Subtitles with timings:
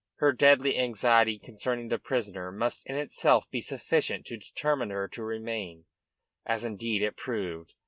[0.15, 5.21] Her deadly anxiety concerning the prisoner must in itself be sufficient to determine her to
[5.23, 5.85] remain,
[6.43, 7.75] as indeed it proved.